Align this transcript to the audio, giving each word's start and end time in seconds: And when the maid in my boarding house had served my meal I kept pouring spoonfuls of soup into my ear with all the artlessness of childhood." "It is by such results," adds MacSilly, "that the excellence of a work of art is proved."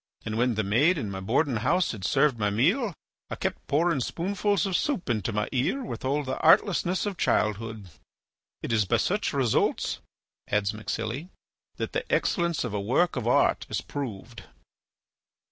And 0.25 0.35
when 0.35 0.55
the 0.55 0.63
maid 0.63 0.97
in 0.97 1.11
my 1.11 1.19
boarding 1.19 1.57
house 1.57 1.91
had 1.91 2.03
served 2.03 2.39
my 2.39 2.49
meal 2.49 2.95
I 3.29 3.35
kept 3.35 3.67
pouring 3.67 3.99
spoonfuls 3.99 4.65
of 4.65 4.75
soup 4.75 5.11
into 5.11 5.31
my 5.31 5.47
ear 5.51 5.83
with 5.83 6.03
all 6.03 6.23
the 6.23 6.39
artlessness 6.39 7.05
of 7.05 7.17
childhood." 7.19 7.87
"It 8.63 8.73
is 8.73 8.85
by 8.85 8.97
such 8.97 9.31
results," 9.31 9.99
adds 10.47 10.73
MacSilly, 10.73 11.29
"that 11.75 11.93
the 11.93 12.11
excellence 12.11 12.63
of 12.63 12.73
a 12.73 12.81
work 12.81 13.15
of 13.15 13.27
art 13.27 13.67
is 13.69 13.81
proved." 13.81 14.41